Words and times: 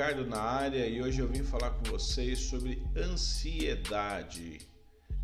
Ricardo 0.00 0.26
na 0.26 0.40
área 0.40 0.86
e 0.86 1.02
hoje 1.02 1.20
eu 1.20 1.28
vim 1.28 1.42
falar 1.42 1.70
com 1.72 1.90
vocês 1.90 2.38
sobre 2.38 2.82
ansiedade. 2.96 4.58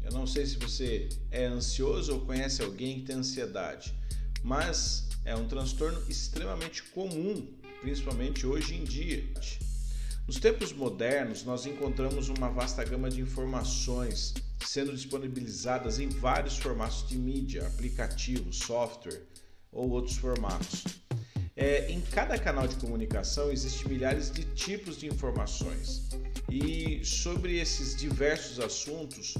Eu 0.06 0.12
não 0.12 0.24
sei 0.24 0.46
se 0.46 0.56
você 0.56 1.08
é 1.32 1.46
ansioso 1.46 2.14
ou 2.14 2.20
conhece 2.20 2.62
alguém 2.62 3.00
que 3.00 3.06
tem 3.06 3.16
ansiedade, 3.16 3.92
mas 4.40 5.08
é 5.24 5.34
um 5.34 5.48
transtorno 5.48 6.00
extremamente 6.08 6.80
comum, 6.84 7.44
principalmente 7.80 8.46
hoje 8.46 8.76
em 8.76 8.84
dia. 8.84 9.24
Nos 10.24 10.36
tempos 10.36 10.72
modernos, 10.72 11.42
nós 11.42 11.66
encontramos 11.66 12.28
uma 12.28 12.48
vasta 12.48 12.84
gama 12.84 13.10
de 13.10 13.20
informações 13.20 14.32
sendo 14.64 14.92
disponibilizadas 14.92 15.98
em 15.98 16.08
vários 16.08 16.56
formatos 16.56 17.08
de 17.08 17.18
mídia, 17.18 17.66
aplicativos, 17.66 18.58
software 18.58 19.22
ou 19.72 19.90
outros 19.90 20.16
formatos. 20.16 20.84
É, 21.56 21.90
em 21.90 22.00
cada 22.00 22.38
canal 22.38 22.68
de 22.68 22.76
comunicação 22.76 23.50
existem 23.50 23.88
milhares 23.88 24.30
de 24.30 24.44
tipos 24.54 24.98
de 24.98 25.08
informações 25.08 26.06
e 26.48 27.04
sobre 27.04 27.58
esses 27.58 27.96
diversos 27.96 28.60
assuntos, 28.60 29.34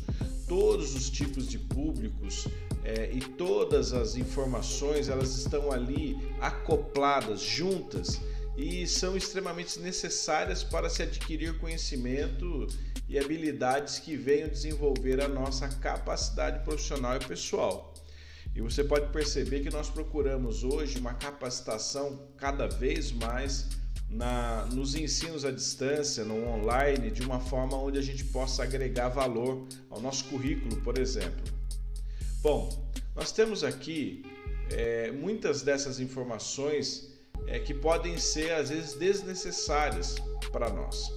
todos 0.47 0.95
os 0.95 1.11
tipos 1.11 1.49
de 1.49 1.59
públicos 1.59 2.47
é, 2.85 3.11
e 3.13 3.21
todas 3.21 3.93
as 3.93 4.17
informações 4.17 5.09
elas 5.09 5.37
estão 5.37 5.73
ali 5.73 6.17
acopladas, 6.41 7.41
juntas 7.41 8.21
e 8.57 8.87
são 8.87 9.17
extremamente 9.17 9.79
necessárias 9.81 10.63
para 10.63 10.89
se 10.89 11.03
adquirir 11.03 11.59
conhecimento 11.59 12.67
e 13.09 13.19
habilidades 13.19 13.99
que 13.99 14.17
venham 14.17 14.49
desenvolver 14.49 15.21
a 15.21 15.29
nossa 15.29 15.69
capacidade 15.69 16.65
profissional 16.65 17.17
e 17.17 17.25
pessoal. 17.25 17.95
E 18.55 18.61
você 18.61 18.83
pode 18.83 19.13
perceber 19.13 19.61
que 19.61 19.71
nós 19.71 19.91
procuramos 19.91 20.65
hoje 20.65 20.99
uma 20.99 21.13
capacitação 21.13 22.27
cada 22.39 22.67
vez 22.67 23.13
mais 23.13 23.69
na, 24.09 24.67
nos 24.67 24.95
ensinos 24.95 25.45
à 25.45 25.51
distância, 25.51 26.25
no 26.25 26.49
online, 26.49 27.11
de 27.11 27.23
uma 27.23 27.41
forma 27.41 27.77
onde 27.77 27.99
a 27.99 28.03
gente 28.03 28.25
possa 28.25 28.63
agregar 28.63 29.09
valor 29.09 29.67
ao 29.91 30.01
nosso 30.01 30.25
currículo, 30.27 30.77
por 30.83 30.99
exemplo. 30.99 31.45
Bom, 32.43 32.91
nós 33.15 33.33
temos 33.33 33.65
aqui 33.65 34.25
é, 34.71 35.11
muitas 35.11 35.63
dessas 35.63 36.01
informações 36.01 37.13
é, 37.47 37.59
que 37.59 37.75
podem 37.75 38.19
ser 38.19 38.53
às 38.53 38.71
vezes 38.71 38.95
desnecessárias 38.95 40.17
para 40.53 40.71
nós 40.71 41.11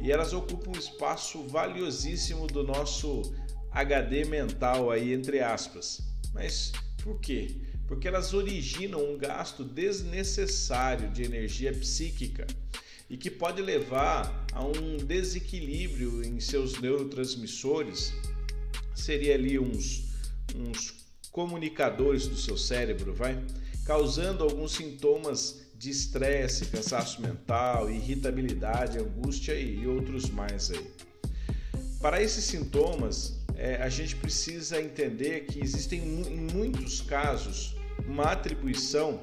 e 0.00 0.12
elas 0.12 0.32
ocupam 0.32 0.70
um 0.70 0.78
espaço 0.78 1.46
valiosíssimo 1.48 2.46
do 2.46 2.62
nosso 2.62 3.22
HD 3.70 4.24
mental 4.24 4.90
aí 4.90 5.12
entre 5.12 5.40
aspas. 5.40 6.00
Mas 6.32 6.72
por 7.02 7.20
quê? 7.20 7.56
Porque 7.88 8.06
elas 8.06 8.34
originam 8.34 9.02
um 9.02 9.16
gasto 9.16 9.64
desnecessário 9.64 11.10
de 11.10 11.22
energia 11.22 11.72
psíquica 11.72 12.46
e 13.08 13.16
que 13.16 13.30
pode 13.30 13.62
levar 13.62 14.46
a 14.52 14.62
um 14.62 14.98
desequilíbrio 14.98 16.22
em 16.22 16.38
seus 16.38 16.78
neurotransmissores. 16.78 18.12
Seria 18.94 19.34
ali 19.34 19.58
uns, 19.58 20.04
uns 20.54 20.94
comunicadores 21.32 22.26
do 22.26 22.36
seu 22.36 22.58
cérebro, 22.58 23.14
vai? 23.14 23.42
Causando 23.86 24.44
alguns 24.44 24.72
sintomas 24.72 25.66
de 25.74 25.88
estresse, 25.88 26.66
cansaço 26.66 27.22
mental, 27.22 27.90
irritabilidade, 27.90 28.98
angústia 28.98 29.54
e 29.54 29.86
outros 29.86 30.28
mais 30.28 30.70
aí. 30.70 30.90
Para 32.02 32.22
esses 32.22 32.44
sintomas, 32.44 33.38
é, 33.56 33.76
a 33.76 33.88
gente 33.88 34.14
precisa 34.16 34.80
entender 34.80 35.46
que 35.46 35.62
existem 35.62 36.00
em 36.00 36.52
muitos 36.52 37.00
casos 37.00 37.77
uma 38.08 38.32
atribuição 38.32 39.20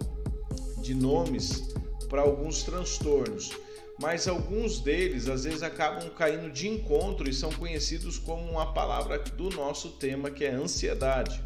de 0.81 0.94
nomes 0.94 1.73
para 2.07 2.22
alguns 2.22 2.63
transtornos, 2.63 3.51
mas 4.00 4.28
alguns 4.28 4.79
deles 4.79 5.28
às 5.28 5.44
vezes 5.46 5.63
acabam 5.63 6.09
caindo 6.12 6.51
de 6.51 6.68
encontro 6.68 7.28
e 7.28 7.34
são 7.34 7.51
conhecidos 7.51 8.19
como 8.19 8.44
uma 8.50 8.73
palavra 8.73 9.18
do 9.18 9.50
nosso 9.50 9.91
tema 9.91 10.29
que 10.29 10.46
é 10.46 10.51
ansiedade. 10.51 11.44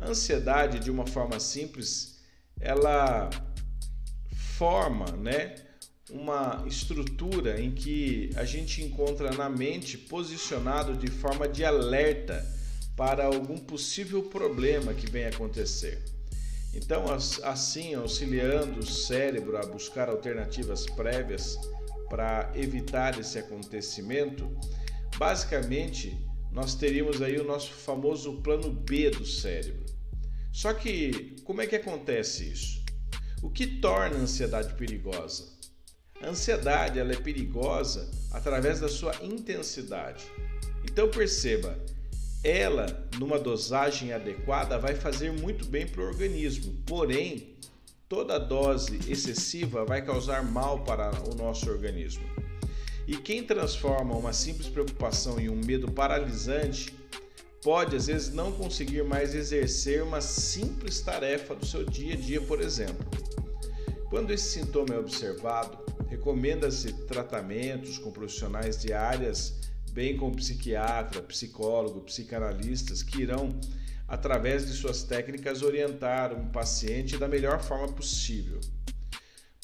A 0.00 0.08
ansiedade, 0.08 0.80
de 0.80 0.90
uma 0.90 1.06
forma 1.06 1.38
simples, 1.38 2.18
ela 2.60 3.30
forma, 4.56 5.06
né, 5.12 5.54
uma 6.10 6.64
estrutura 6.66 7.60
em 7.60 7.72
que 7.72 8.30
a 8.36 8.44
gente 8.44 8.82
encontra 8.82 9.30
na 9.32 9.48
mente 9.48 9.98
posicionado 9.98 10.94
de 10.94 11.08
forma 11.08 11.46
de 11.46 11.64
alerta 11.64 12.44
para 12.96 13.26
algum 13.26 13.58
possível 13.58 14.22
problema 14.22 14.94
que 14.94 15.10
venha 15.10 15.28
acontecer. 15.28 16.15
Então, 16.76 17.06
assim, 17.42 17.94
auxiliando 17.94 18.80
o 18.80 18.86
cérebro 18.86 19.56
a 19.56 19.64
buscar 19.64 20.10
alternativas 20.10 20.84
prévias 20.84 21.58
para 22.10 22.52
evitar 22.54 23.18
esse 23.18 23.38
acontecimento, 23.38 24.54
basicamente 25.18 26.22
nós 26.52 26.74
teríamos 26.74 27.22
aí 27.22 27.38
o 27.38 27.44
nosso 27.44 27.72
famoso 27.72 28.42
plano 28.42 28.70
B 28.70 29.08
do 29.08 29.24
cérebro. 29.24 29.86
Só 30.52 30.74
que 30.74 31.36
como 31.44 31.62
é 31.62 31.66
que 31.66 31.76
acontece 31.76 32.44
isso? 32.44 32.84
O 33.42 33.48
que 33.48 33.66
torna 33.66 34.16
a 34.16 34.20
ansiedade 34.20 34.74
perigosa? 34.74 35.56
A 36.20 36.28
ansiedade 36.28 36.98
ela 36.98 37.12
é 37.12 37.16
perigosa 37.16 38.10
através 38.32 38.80
da 38.80 38.88
sua 38.88 39.14
intensidade. 39.22 40.24
Então 40.84 41.10
perceba, 41.10 41.78
ela 42.42 43.08
numa 43.18 43.38
dosagem 43.38 44.12
adequada 44.12 44.78
vai 44.78 44.94
fazer 44.94 45.32
muito 45.32 45.66
bem 45.66 45.86
para 45.86 46.02
o 46.02 46.06
organismo, 46.06 46.74
porém 46.86 47.56
toda 48.08 48.38
dose 48.38 49.00
excessiva 49.10 49.84
vai 49.84 50.04
causar 50.04 50.42
mal 50.42 50.84
para 50.84 51.10
o 51.28 51.34
nosso 51.34 51.68
organismo. 51.70 52.24
E 53.06 53.16
quem 53.16 53.44
transforma 53.44 54.16
uma 54.16 54.32
simples 54.32 54.68
preocupação 54.68 55.38
em 55.38 55.48
um 55.48 55.56
medo 55.56 55.90
paralisante 55.90 56.92
pode 57.62 57.96
às 57.96 58.06
vezes 58.06 58.32
não 58.32 58.52
conseguir 58.52 59.02
mais 59.02 59.34
exercer 59.34 60.02
uma 60.02 60.20
simples 60.20 61.00
tarefa 61.00 61.54
do 61.54 61.66
seu 61.66 61.84
dia 61.84 62.14
a 62.14 62.16
dia, 62.16 62.40
por 62.40 62.60
exemplo. 62.60 63.06
Quando 64.08 64.32
esse 64.32 64.60
sintoma 64.60 64.94
é 64.94 64.98
observado, 64.98 65.78
recomenda-se 66.08 66.92
tratamentos 67.06 67.98
com 67.98 68.12
profissionais 68.12 68.80
de 68.80 68.92
áreas, 68.92 69.54
bem 69.96 70.14
como 70.14 70.36
psiquiatra, 70.36 71.22
psicólogo, 71.22 72.02
psicanalistas, 72.02 73.02
que 73.02 73.22
irão, 73.22 73.58
através 74.06 74.66
de 74.66 74.74
suas 74.74 75.02
técnicas, 75.02 75.62
orientar 75.62 76.34
um 76.34 76.50
paciente 76.50 77.16
da 77.16 77.26
melhor 77.26 77.62
forma 77.62 77.88
possível. 77.88 78.60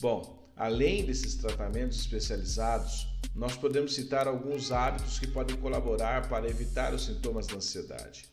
Bom, 0.01 0.51
além 0.57 1.05
desses 1.05 1.35
tratamentos 1.35 1.99
especializados, 1.99 3.07
nós 3.35 3.59
podemos 3.59 3.95
citar 3.95 4.27
alguns 4.27 4.73
hábitos 4.73 5.19
que 5.19 5.27
podem 5.27 5.55
colaborar 5.59 6.27
para 6.31 6.49
evitar 6.49 6.95
os 6.95 7.05
sintomas 7.05 7.47
da 7.47 7.57
ansiedade 7.57 8.33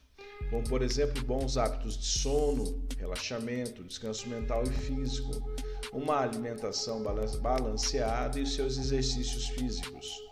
como 0.49 0.63
por 0.63 0.81
exemplo 0.81 1.23
bons 1.25 1.57
hábitos 1.57 1.97
de 1.97 2.05
sono, 2.05 2.81
relaxamento, 2.97 3.83
descanso 3.83 4.27
mental 4.27 4.63
e 4.63 4.69
físico, 4.69 5.31
uma 5.93 6.21
alimentação 6.21 7.03
balanceada 7.41 8.39
e 8.39 8.47
seus 8.47 8.77
exercícios 8.79 9.49
físicos. 9.49 10.28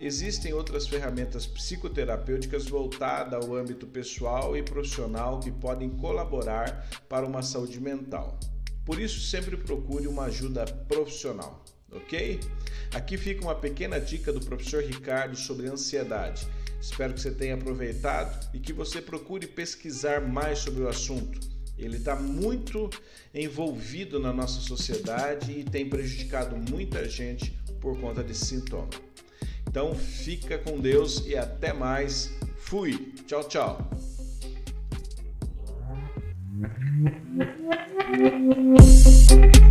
Existem 0.00 0.52
outras 0.52 0.86
ferramentas 0.86 1.46
psicoterapêuticas 1.46 2.66
voltadas 2.66 3.44
ao 3.44 3.54
âmbito 3.54 3.86
pessoal 3.86 4.56
e 4.56 4.62
profissional 4.62 5.40
que 5.40 5.50
podem 5.50 5.90
colaborar 5.90 6.88
para 7.08 7.26
uma 7.26 7.42
saúde 7.42 7.80
mental. 7.80 8.38
Por 8.84 9.00
isso, 9.00 9.20
sempre 9.20 9.56
procure 9.56 10.06
uma 10.06 10.24
ajuda 10.24 10.64
profissional, 10.64 11.64
ok? 11.90 12.40
Aqui 12.94 13.18
fica 13.18 13.42
uma 13.42 13.54
pequena 13.54 14.00
dica 14.00 14.32
do 14.32 14.40
professor 14.40 14.82
Ricardo 14.82 15.36
sobre 15.36 15.66
ansiedade 15.66 16.48
Espero 16.80 17.12
que 17.12 17.20
você 17.20 17.30
tenha 17.30 17.54
aproveitado 17.54 18.48
e 18.54 18.60
que 18.60 18.72
você 18.72 19.02
procure 19.02 19.46
pesquisar 19.46 20.20
mais 20.20 20.60
sobre 20.60 20.82
o 20.82 20.88
assunto. 20.88 21.40
Ele 21.76 21.96
está 21.96 22.14
muito 22.14 22.88
envolvido 23.34 24.18
na 24.18 24.32
nossa 24.32 24.60
sociedade 24.60 25.52
e 25.52 25.64
tem 25.64 25.88
prejudicado 25.88 26.56
muita 26.56 27.08
gente 27.08 27.50
por 27.80 27.98
conta 28.00 28.22
desse 28.22 28.46
sintoma. 28.46 29.07
Então 29.68 29.94
fica 29.94 30.58
com 30.58 30.80
Deus 30.80 31.26
e 31.26 31.36
até 31.36 31.72
mais. 31.72 32.32
Fui. 32.56 33.12
Tchau, 33.26 33.44
tchau. 33.44 33.90